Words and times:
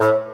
Música 0.00 0.29